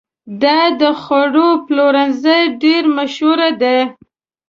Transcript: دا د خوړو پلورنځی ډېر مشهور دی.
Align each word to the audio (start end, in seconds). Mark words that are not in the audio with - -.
دا 0.41 0.59
د 0.81 0.83
خوړو 1.01 1.49
پلورنځی 1.65 2.41
ډېر 2.61 2.83
مشهور 2.97 3.39
دی. 3.61 3.79